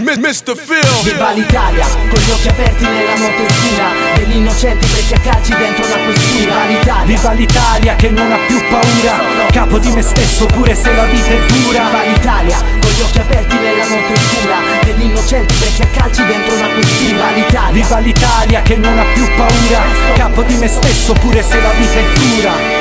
[0.00, 0.56] Mr.
[0.56, 0.84] Phil.
[1.04, 5.84] Viva l'Italia, con gli occhi aperti nella notte oscura Degli innocenti presi a calci dentro
[5.84, 10.46] una questura Viva l'Italia, Viva l'Italia che non ha più paura Capo di me stesso
[10.46, 11.84] pure se la vita è dura.
[11.84, 16.54] Viva l'Italia, con gli occhi aperti nella notte oscura Degli innocenti presi a calci dentro
[16.54, 19.82] una questura Viva l'Italia, Viva l'Italia che non ha più paura
[20.14, 22.73] Capo di me stesso pure se la vita è dura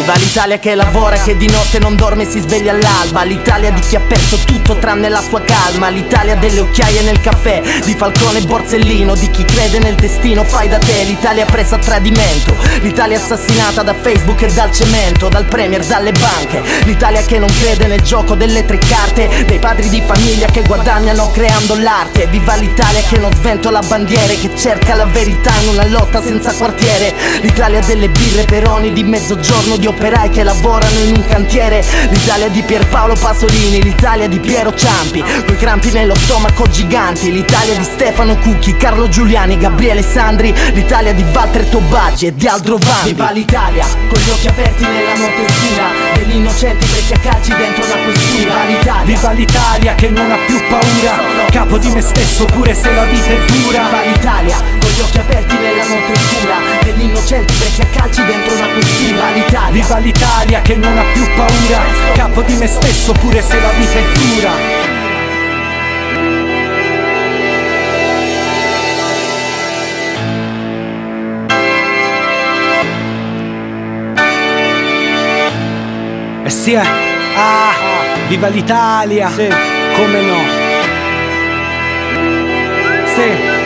[0.00, 3.22] Viva l'Italia che lavora, che di notte non dorme e si sveglia all'alba.
[3.22, 5.90] L'Italia di chi ha perso tutto tranne la sua calma.
[5.90, 9.14] L'Italia delle occhiaie nel caffè, di Falcone e Borsellino.
[9.14, 11.02] Di chi crede nel destino, fai da te.
[11.04, 12.56] L'Italia presa a tradimento.
[12.80, 16.62] L'Italia assassinata da Facebook e dal cemento Dal premier, dalle banche.
[16.84, 19.44] L'Italia che non crede nel gioco delle tre carte.
[19.44, 22.26] Dei padri di famiglia che guadagnano creando l'arte.
[22.28, 27.12] Viva l'Italia che non sventola bandiere Che cerca la verità in una lotta senza quartiere.
[27.42, 31.84] L'Italia delle birre peroni di mezzogiorno di operai che lavorano in un cantiere.
[32.08, 35.22] L'Italia di Pierpaolo Pasolini, l'Italia di Piero Ciampi.
[35.22, 37.32] Coi crampi nello stomaco giganti.
[37.32, 40.54] L'Italia di Stefano Cucchi, Carlo Giuliani, Gabriele Sandri.
[40.72, 45.14] L'Italia di Walter Tobaggi e di Aldro Vanni Viva l'Italia, con gli occhi aperti nella
[45.14, 50.10] notte oscura Degli innocenti presi a calci dentro una questura Viva l'Italia, Viva l'Italia che
[50.10, 53.84] non ha più paura Capo di me stesso pure se la vita è dura.
[53.84, 58.54] Viva l'Italia, con gli occhi aperti nella notte oscura Degli innocenti presi a calci dentro
[58.54, 59.70] una Viva l'Italia.
[59.70, 61.82] Viva l'Italia che non ha più paura.
[62.14, 64.88] Capo di me stesso pure se la vita è dura.
[76.44, 76.86] Eh sì, eh.
[77.36, 77.72] ah,
[78.28, 79.30] viva l'Italia,
[79.94, 80.69] come no?
[83.20, 83.59] Sì.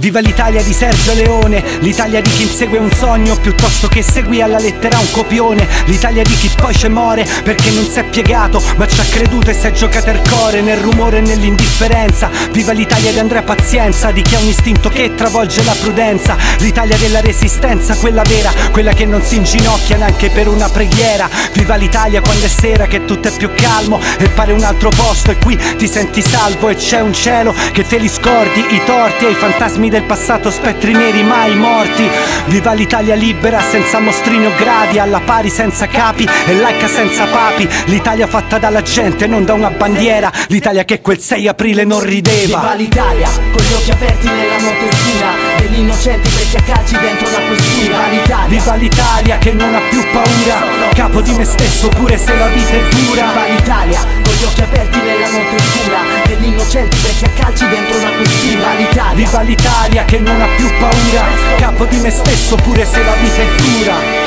[0.00, 4.58] Viva l'Italia di Sergio Leone, l'Italia di chi insegue un sogno piuttosto che segui alla
[4.58, 8.86] lettera un copione, l'Italia di chi poi ci muore perché non si è piegato ma
[8.86, 12.30] ci ha creduto e si è giocato il cuore nel rumore e nell'indifferenza.
[12.50, 16.96] Viva l'Italia di Andrea Pazienza, di chi ha un istinto che travolge la prudenza, l'Italia
[16.96, 21.28] della resistenza, quella vera, quella che non si inginocchia neanche per una preghiera.
[21.52, 25.30] Viva l'Italia quando è sera che tutto è più calmo e pare un altro posto
[25.30, 29.26] e qui ti senti salvo e c'è un cielo che te li scordi, i torti
[29.26, 32.08] e i fantasmi del passato, spettri neri mai morti.
[32.46, 37.68] Viva l'Italia libera, senza mostrini o gradi, alla pari senza capi e laica senza papi.
[37.86, 40.32] L'Italia fatta dalla gente, non da una bandiera.
[40.46, 42.74] L'Italia che quel 6 aprile non Viva rideva.
[42.74, 47.46] l'Italia, con gli occhi aperti nella notte oscura Degli innocenti presi a calci dentro una
[47.46, 50.88] questura Viva l'Italia, Viva l'Italia che non ha più paura.
[50.94, 53.26] Capo di me stesso pure se la vita è dura.
[53.28, 57.96] Viva l'Italia, con gli occhi aperti nella notte oscura Degli innocenti presi a calci dentro
[57.96, 61.56] una questura Viva l'Italia, Viva l'Italia che non ha più paura.
[61.56, 64.19] Capo di me stesso pure se la vita è dura.